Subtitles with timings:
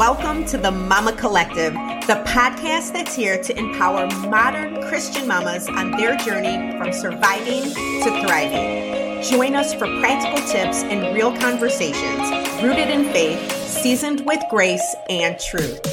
[0.00, 5.90] Welcome to the Mama Collective, the podcast that's here to empower modern Christian mamas on
[5.90, 9.22] their journey from surviving to thriving.
[9.22, 12.30] Join us for practical tips and real conversations
[12.62, 15.84] rooted in faith, seasoned with grace and truth.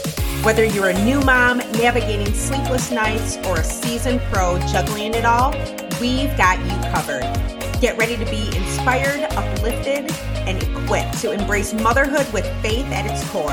[0.41, 5.51] Whether you're a new mom navigating sleepless nights or a seasoned pro juggling it all,
[5.99, 7.56] we've got you covered.
[7.79, 10.11] Get ready to be inspired, uplifted,
[10.47, 13.51] and equipped to embrace motherhood with faith at its core.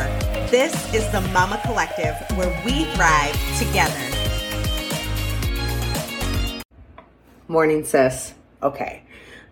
[0.51, 4.01] This is the Mama Collective, where we thrive together.
[7.49, 8.33] Morning, sis.
[8.63, 9.03] Okay,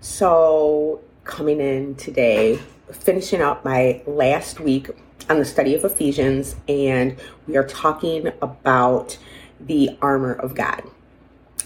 [0.01, 2.59] so coming in today,
[2.91, 4.89] finishing up my last week
[5.29, 9.19] on the study of Ephesians, and we are talking about
[9.61, 10.83] the armor of God.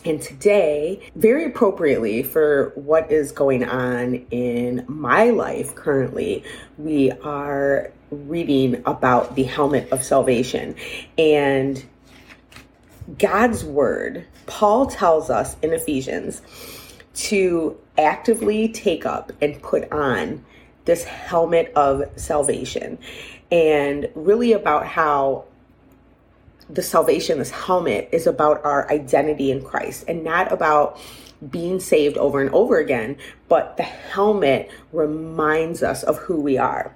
[0.07, 6.45] And today, very appropriately for what is going on in my life currently,
[6.79, 10.77] we are reading about the helmet of salvation.
[11.19, 11.85] And
[13.19, 16.41] God's word, Paul tells us in Ephesians
[17.15, 20.45] to actively take up and put on
[20.85, 22.99] this helmet of salvation
[23.51, 25.47] and really about how
[26.69, 30.99] the salvation, this helmet, is about our identity in Christ and not about
[31.51, 33.17] being saved over and over again,
[33.49, 36.95] but the helmet reminds us of who we are.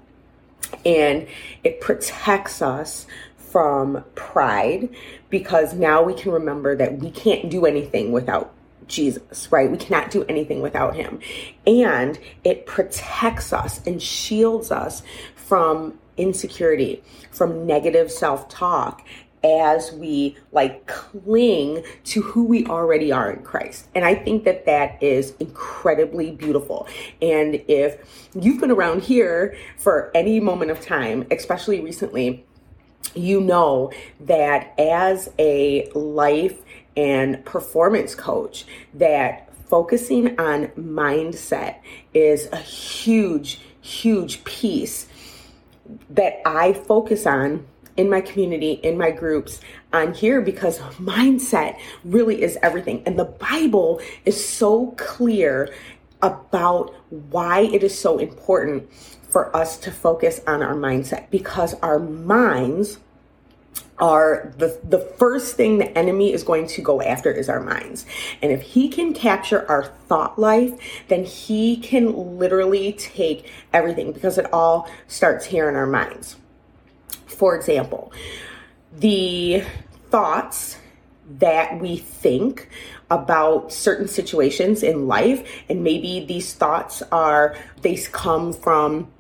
[0.85, 1.27] And
[1.63, 4.89] it protects us from pride
[5.29, 8.53] because now we can remember that we can't do anything without
[8.87, 9.71] Jesus, right?
[9.71, 11.21] We cannot do anything without him.
[11.67, 15.03] And it protects us and shields us
[15.35, 19.07] from insecurity, from negative self talk,
[19.43, 23.89] as we like cling to who we already are in Christ.
[23.95, 26.87] And I think that that is incredibly beautiful.
[27.23, 32.45] And if you've been around here for any moment of time, especially recently,
[33.15, 36.59] you know that as a life
[36.97, 41.77] and performance coach that focusing on mindset
[42.13, 45.07] is a huge huge piece
[46.09, 49.61] that I focus on in my community, in my groups,
[49.93, 53.03] on here because mindset really is everything.
[53.07, 55.73] And the Bible is so clear
[56.23, 58.91] about why it is so important
[59.31, 62.99] for us to focus on our mindset because our minds
[63.99, 68.07] are the the first thing the enemy is going to go after is our minds.
[68.43, 70.73] And if he can capture our thought life,
[71.09, 76.37] then he can literally take everything because it all starts here in our minds.
[77.31, 78.13] For example,
[78.93, 79.65] the
[80.11, 80.77] thoughts
[81.39, 82.69] that we think
[83.11, 89.11] about certain situations in life, and maybe these thoughts are, they come from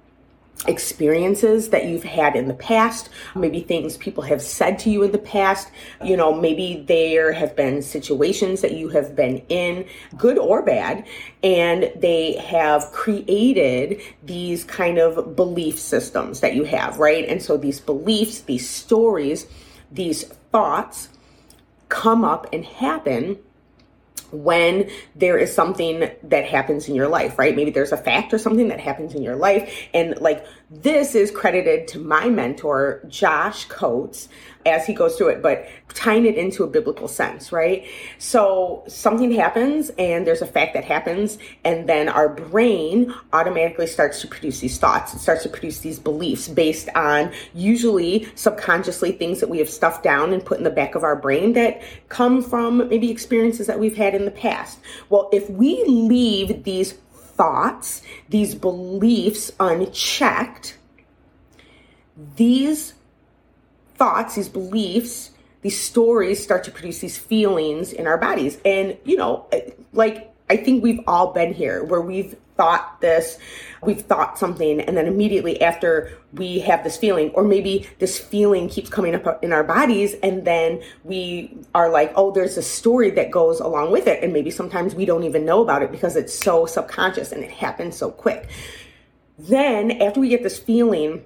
[0.66, 5.12] experiences that you've had in the past, maybe things people have said to you in
[5.12, 5.71] the past.
[6.04, 11.06] You know, maybe there have been situations that you have been in, good or bad,
[11.43, 17.26] and they have created these kind of belief systems that you have, right?
[17.28, 19.47] And so these beliefs, these stories,
[19.91, 21.09] these thoughts
[21.88, 23.38] come up and happen
[24.33, 27.55] when there is something that happens in your life, right?
[27.55, 29.89] Maybe there's a fact or something that happens in your life.
[29.95, 34.29] And like this is credited to my mentor, Josh Coates,
[34.66, 37.87] as he goes through it, but tying it into a biblical sense, right?
[38.19, 44.20] So something happens and there's a fact that happens, and then our brain automatically starts
[44.20, 45.15] to produce these thoughts.
[45.15, 50.03] It starts to produce these beliefs based on usually subconsciously things that we have stuffed
[50.03, 53.78] down and put in the back of our brain that come from maybe experiences that
[53.78, 54.78] we've had in the past.
[55.09, 60.76] Well, if we leave these thoughts, these beliefs unchecked,
[62.37, 62.93] these
[64.00, 65.31] thoughts, these beliefs,
[65.61, 68.59] these stories start to produce these feelings in our bodies.
[68.65, 73.38] And, you know, eh, like I think we've all been here where we've thought this,
[73.83, 78.70] we've thought something, and then immediately after we have this feeling, or maybe this feeling
[78.70, 83.11] keeps coming up in our bodies, and then we are like, oh, there's a story
[83.11, 84.25] that goes along with it.
[84.25, 87.50] And maybe sometimes we don't even know about it because it's so subconscious and it
[87.50, 88.49] happens so quick.
[89.38, 91.25] Then, after we get this feeling,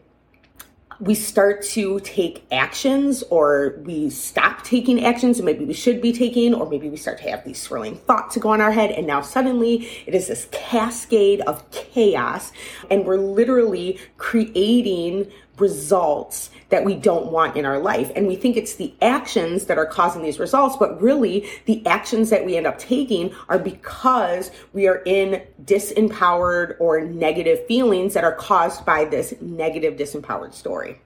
[1.01, 6.13] we start to take actions or we stop taking actions and maybe we should be
[6.13, 8.91] taking or maybe we start to have these swirling thoughts to go in our head
[8.91, 12.53] and now suddenly it is this cascade of chaos
[12.91, 18.11] and we're literally creating results that we don't want in our life.
[18.17, 22.31] And we think it's the actions that are causing these results, but really the actions
[22.31, 28.25] that we end up taking are because we are in disempowered or negative feelings that
[28.25, 31.01] are caused by this negative disempowered story.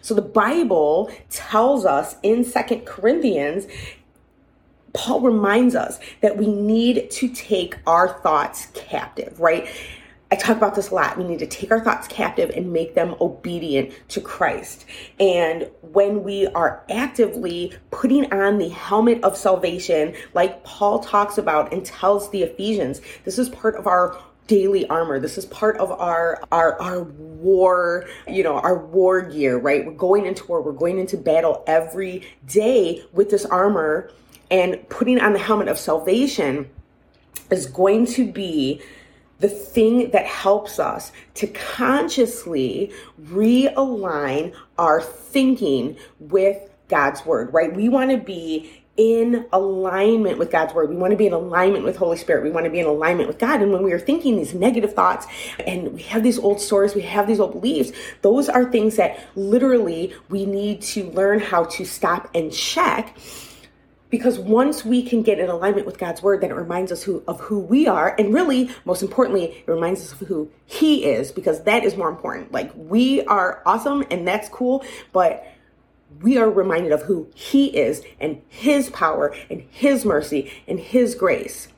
[0.00, 3.66] So the Bible tells us in Second Corinthians,
[4.92, 9.68] Paul reminds us that we need to take our thoughts captive, right?
[10.32, 11.18] I talk about this a lot.
[11.18, 14.86] We need to take our thoughts captive and make them obedient to Christ.
[15.20, 21.70] And when we are actively putting on the helmet of salvation, like Paul talks about
[21.70, 25.20] and tells the Ephesians, this is part of our daily armor.
[25.20, 29.84] This is part of our our our war, you know, our war gear, right?
[29.84, 34.10] We're going into war, we're going into battle every day with this armor
[34.50, 36.70] and putting on the helmet of salvation
[37.50, 38.80] is going to be
[39.42, 47.74] the thing that helps us to consciously realign our thinking with God's word, right?
[47.74, 50.90] We want to be in alignment with God's word.
[50.90, 52.44] We want to be in alignment with Holy Spirit.
[52.44, 53.60] We want to be in alignment with God.
[53.60, 55.26] And when we are thinking these negative thoughts
[55.66, 57.90] and we have these old stories, we have these old beliefs,
[58.20, 63.16] those are things that literally we need to learn how to stop and check
[64.12, 67.24] because once we can get in alignment with God's word, then it reminds us who,
[67.26, 68.14] of who we are.
[68.18, 72.10] And really, most importantly, it reminds us of who He is, because that is more
[72.10, 72.52] important.
[72.52, 75.50] Like, we are awesome and that's cool, but
[76.20, 81.14] we are reminded of who He is and His power and His mercy and His
[81.14, 81.68] grace.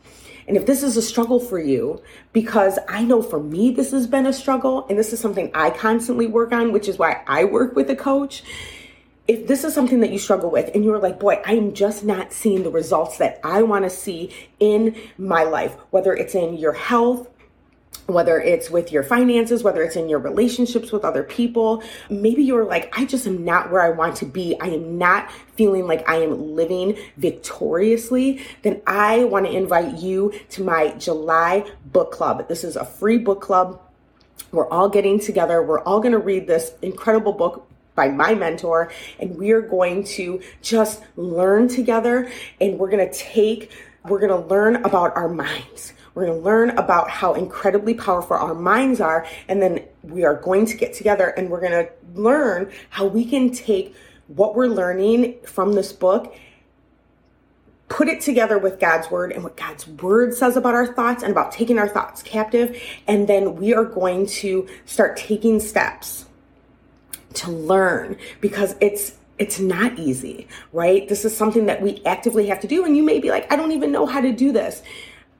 [0.48, 2.02] And if this is a struggle for you,
[2.32, 5.70] because I know for me, this has been a struggle, and this is something I
[5.70, 8.42] constantly work on, which is why I work with a coach
[9.26, 12.32] if this is something that you struggle with and you're like, boy, I'm just not
[12.32, 14.30] seeing the results that I want to see
[14.60, 17.30] in my life, whether it's in your health,
[18.06, 22.66] whether it's with your finances, whether it's in your relationships with other people, maybe you're
[22.66, 24.60] like, I just am not where I want to be.
[24.60, 28.42] I am not feeling like I am living victoriously.
[28.60, 32.46] Then I want to invite you to my July book club.
[32.46, 33.80] This is a free book club.
[34.52, 35.62] We're all getting together.
[35.62, 40.04] We're all going to read this incredible book by my mentor and we are going
[40.04, 42.30] to just learn together
[42.60, 43.72] and we're going to take
[44.08, 45.94] we're going to learn about our minds.
[46.14, 50.34] We're going to learn about how incredibly powerful our minds are and then we are
[50.34, 53.96] going to get together and we're going to learn how we can take
[54.28, 56.36] what we're learning from this book
[57.88, 61.32] put it together with God's word and what God's word says about our thoughts and
[61.32, 66.26] about taking our thoughts captive and then we are going to start taking steps
[67.34, 71.08] to learn because it's it's not easy, right?
[71.08, 73.56] This is something that we actively have to do and you may be like, I
[73.56, 74.82] don't even know how to do this.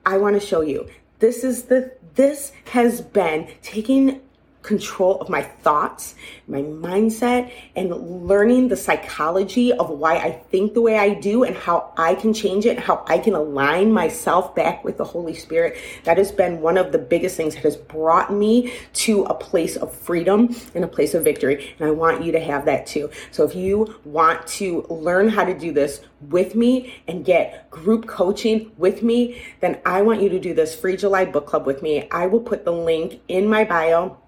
[0.05, 0.89] I want to show you.
[1.21, 4.21] This is the this has been taking
[4.65, 6.15] control of my thoughts,
[6.49, 11.55] my mindset, and learning the psychology of why I think the way I do and
[11.55, 15.77] how I can change it how I can align myself back with the Holy Spirit.
[16.05, 19.77] That has been one of the biggest things that has brought me to a place
[19.77, 21.75] of freedom and a place of victory.
[21.79, 23.11] And I want you to have that too.
[23.31, 28.07] So if you want to learn how to do this with me and get group
[28.07, 31.83] coaching with me, then I want you to do this free July book club with
[31.83, 32.09] me.
[32.11, 34.19] I will put the link in my bio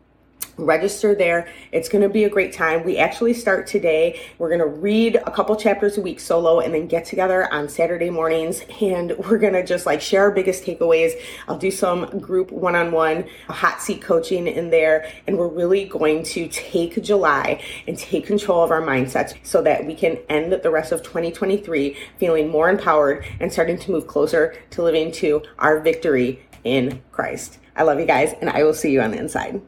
[0.58, 1.48] register there.
[1.72, 2.84] It's going to be a great time.
[2.84, 4.20] We actually start today.
[4.38, 7.68] We're going to read a couple chapters a week solo and then get together on
[7.68, 11.12] Saturday mornings and we're going to just like share our biggest takeaways.
[11.48, 16.48] I'll do some group one-on-one hot seat coaching in there and we're really going to
[16.48, 20.92] take July and take control of our mindsets so that we can end the rest
[20.92, 26.42] of 2023 feeling more empowered and starting to move closer to living to our victory
[26.64, 27.58] in Christ.
[27.76, 29.61] I love you guys and I will see you on the inside.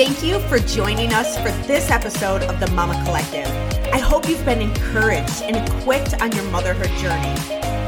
[0.00, 3.46] Thank you for joining us for this episode of the Mama Collective.
[3.92, 7.34] I hope you've been encouraged and equipped on your motherhood journey.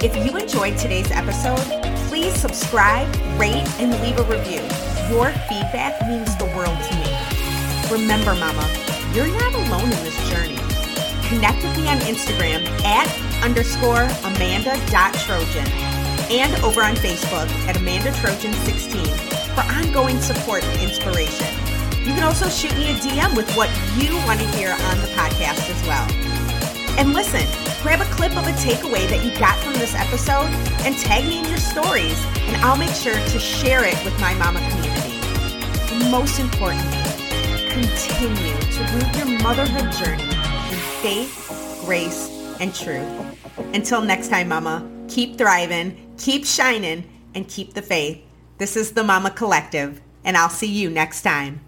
[0.04, 1.64] If you enjoyed today's episode,
[2.11, 3.09] please subscribe,
[3.40, 4.61] rate, and leave a review.
[5.09, 7.16] Your feedback means the world to me.
[7.90, 8.69] Remember, Mama,
[9.14, 10.61] you're not alone in this journey.
[11.28, 13.09] Connect with me on Instagram at
[13.42, 15.66] underscore amanda.trojan
[16.31, 19.02] and over on Facebook at Amanda Trojan 16
[19.54, 21.62] for ongoing support and inspiration.
[22.02, 25.06] You can also shoot me a DM with what you want to hear on the
[25.14, 26.04] podcast as well.
[26.99, 27.47] And listen,
[27.80, 30.50] grab a clip of a takeaway that you got from this episode
[30.85, 32.18] and tag me in your stories,
[32.49, 35.14] and I'll make sure to share it with my mama community.
[35.94, 36.99] And most importantly,
[37.71, 42.28] continue to root your motherhood journey in faith, grace,
[42.59, 43.09] and truth.
[43.75, 48.21] Until next time, mama, keep thriving, keep shining, and keep the faith.
[48.59, 51.61] This is the Mama Collective, and I'll see you next time.